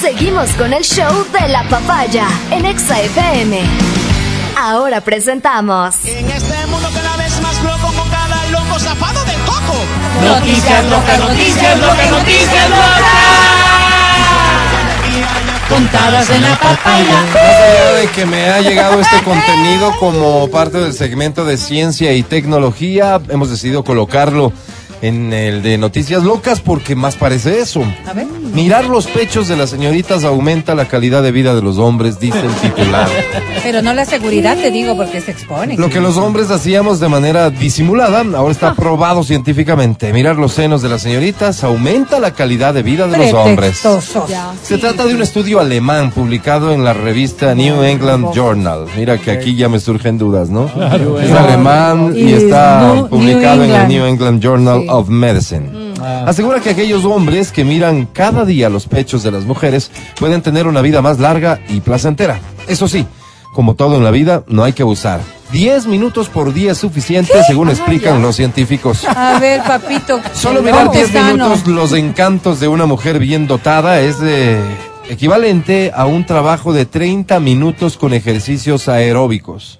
[0.00, 3.60] Seguimos con el show de la papaya en Exa FM.
[4.58, 5.94] Ahora presentamos.
[6.06, 9.84] En este mundo cada vez más loco con cada loco zafado de coco.
[10.24, 13.02] Noticias locas, noticias locas, noticias locas.
[15.68, 17.22] Contadas en la papaya.
[17.34, 22.14] Más allá de que me ha llegado este contenido como parte del segmento de ciencia
[22.14, 24.50] y tecnología, hemos decidido colocarlo
[25.02, 27.82] en el de Noticias Locas porque más parece eso.
[28.06, 28.26] A ver.
[28.54, 32.40] Mirar los pechos de las señoritas aumenta la calidad de vida de los hombres, dice
[32.40, 33.08] el titular.
[33.62, 35.80] Pero no la seguridad, te digo, porque se exponen.
[35.80, 40.12] Lo que los hombres hacíamos de manera disimulada, ahora está probado científicamente.
[40.12, 43.80] Mirar los senos de las señoritas aumenta la calidad de vida de los hombres.
[43.80, 44.30] Pretextosos.
[44.62, 48.86] Se trata de un estudio alemán publicado en la revista New England Journal.
[48.96, 50.66] Mira que aquí ya me surgen dudas, ¿no?
[51.20, 53.88] es alemán y Y está publicado en el.
[53.88, 55.94] New England Journal of Medicine.
[56.26, 60.66] Asegura que aquellos hombres que miran cada día los pechos de las mujeres pueden tener
[60.66, 62.40] una vida más larga y placentera.
[62.68, 63.06] Eso sí,
[63.54, 65.20] como todo en la vida, no hay que abusar.
[65.52, 69.04] 10 minutos por día es suficiente, según explican los científicos.
[69.04, 70.20] A ver, papito.
[70.32, 71.32] Solo mirar ojo 10 sano.
[71.32, 74.60] minutos los encantos de una mujer bien dotada es eh,
[75.08, 79.79] equivalente a un trabajo de 30 minutos con ejercicios aeróbicos.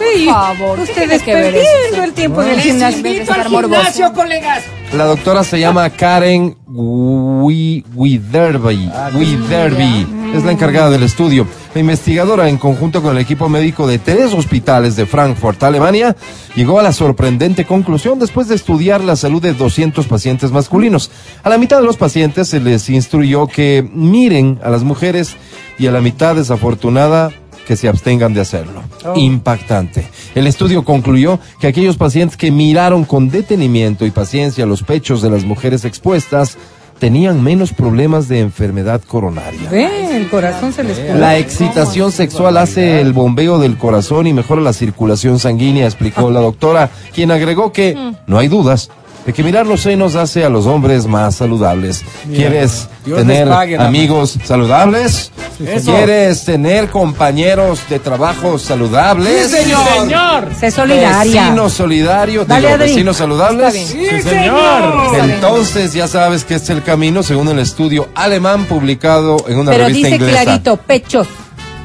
[0.00, 2.98] Sí, Por favor, ¿qué Ustedes perdiendo el tiempo en el gimnasio.
[3.06, 4.62] Invito al gimnasio, colegas.
[4.94, 8.90] La doctora se llama Karen Wi- Widerby.
[9.14, 10.06] Widerby.
[10.34, 11.46] Es la encargada del estudio.
[11.74, 16.16] La investigadora, en conjunto con el equipo médico de tres hospitales de Frankfurt, Alemania,
[16.56, 21.10] llegó a la sorprendente conclusión después de estudiar la salud de 200 pacientes masculinos.
[21.44, 25.36] A la mitad de los pacientes se les instruyó que miren a las mujeres
[25.78, 27.30] y a la mitad desafortunada
[27.70, 28.82] que se abstengan de hacerlo.
[29.14, 30.04] Impactante.
[30.34, 35.30] El estudio concluyó que aquellos pacientes que miraron con detenimiento y paciencia los pechos de
[35.30, 36.58] las mujeres expuestas
[36.98, 39.70] tenían menos problemas de enfermedad coronaria.
[39.70, 44.72] El corazón se les La excitación sexual hace el bombeo del corazón y mejora la
[44.72, 48.90] circulación sanguínea, explicó la doctora, quien agregó que no hay dudas
[49.30, 52.04] de que mirar los senos hace a los hombres más saludables.
[52.34, 55.30] ¿Quieres Dios tener pague, amigos saludables?
[55.56, 59.52] ¿Quieres tener compañeros de trabajo saludables?
[59.52, 60.48] señor.
[60.58, 61.42] Sé solidaria.
[61.44, 63.72] Vecinos solidarios, Dale, digo, vecinos saludables.
[63.72, 65.16] Sí, señor.
[65.22, 69.70] Entonces ya sabes que este es el camino según el estudio alemán publicado en una
[69.70, 70.42] Pero revista dice inglesa.
[70.42, 71.28] clarito, pechos.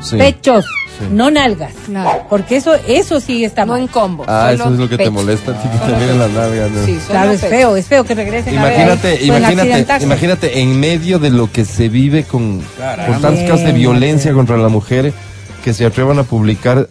[0.02, 0.18] Sí.
[0.18, 0.66] Pechos.
[0.98, 1.06] Sí.
[1.12, 1.74] No nalgas.
[1.86, 2.26] Claro.
[2.30, 3.82] Porque eso, eso sí está No mal.
[3.82, 4.24] en combo.
[4.28, 5.12] Ah, solo eso es lo que te pecho.
[5.12, 6.86] molesta, a ti que te miren las nalgas, ¿no?
[6.86, 11.20] Sí, Claro, es feo, es feo que regresen a ver Imagínate, imagínate, imagínate en medio
[11.20, 13.06] de lo que se vive con, Caramba.
[13.14, 15.14] con tantos casos de violencia contra la mujer
[15.64, 16.88] que se atrevan a publicar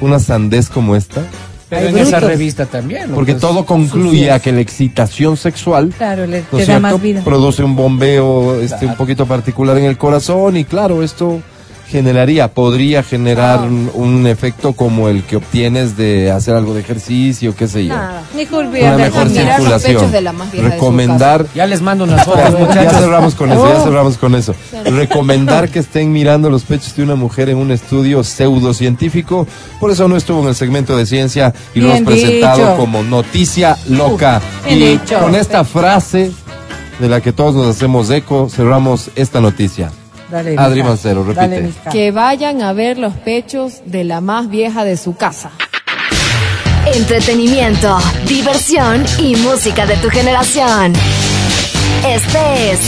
[0.00, 1.22] una sandez como esta,
[1.70, 2.28] Pero Hay en esa brutos.
[2.30, 3.08] revista también.
[3.10, 3.14] ¿no?
[3.14, 7.00] porque Pues, todo concluye a que la excitación sexual Claro, le, ¿no te da más
[7.00, 7.22] vida.
[7.24, 11.40] produce un bombeo este un poquito particular en el corazón y claro, esto
[11.90, 17.54] generaría, podría generar un, un efecto como el que obtienes de hacer algo de ejercicio,
[17.56, 17.94] qué sé yo.
[17.94, 18.22] Nada.
[18.34, 19.94] Mejor Una mejor circulación.
[19.96, 23.00] pechos de la más Recomendar Ya les mando unas fotos, Espera, ya muchachos.
[23.00, 23.74] cerramos con eso, Oh.
[23.74, 24.54] ya cerramos con eso.
[24.84, 29.46] Recomendar que estén mirando los pechos de una mujer en un estudio pseudocientífico,
[29.80, 32.76] por eso no estuvo en el segmento de ciencia y lo hemos presentado dicho.
[32.76, 34.40] como noticia loca.
[34.64, 35.18] bien y dicho.
[35.18, 36.30] con esta frase
[37.00, 39.90] de la que todos nos hacemos eco, cerramos esta noticia.
[40.30, 40.82] Dale, Adri.
[40.82, 41.48] Mancero, repite.
[41.48, 41.72] Dale.
[41.90, 45.50] Que vayan a ver los pechos de la más vieja de su casa.
[46.86, 50.92] Entretenimiento, diversión y música de tu generación.
[52.06, 52.80] Este es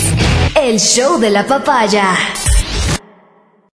[0.54, 2.14] el show de la papaya.